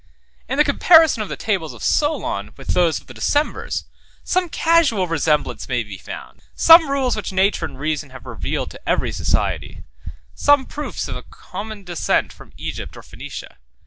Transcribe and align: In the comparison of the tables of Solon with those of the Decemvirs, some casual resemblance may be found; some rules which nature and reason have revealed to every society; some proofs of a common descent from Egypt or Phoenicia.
In 0.49 0.57
the 0.57 0.63
comparison 0.63 1.21
of 1.21 1.29
the 1.29 1.37
tables 1.37 1.75
of 1.75 1.83
Solon 1.83 2.53
with 2.57 2.69
those 2.69 2.99
of 2.99 3.05
the 3.05 3.13
Decemvirs, 3.13 3.83
some 4.23 4.49
casual 4.49 5.05
resemblance 5.07 5.69
may 5.69 5.83
be 5.83 5.99
found; 5.99 6.41
some 6.55 6.89
rules 6.89 7.15
which 7.15 7.31
nature 7.31 7.65
and 7.65 7.79
reason 7.79 8.09
have 8.09 8.25
revealed 8.25 8.71
to 8.71 8.81
every 8.89 9.11
society; 9.11 9.83
some 10.33 10.65
proofs 10.65 11.07
of 11.07 11.15
a 11.15 11.21
common 11.21 11.83
descent 11.83 12.33
from 12.33 12.51
Egypt 12.57 12.97
or 12.97 13.03
Phoenicia. 13.03 13.57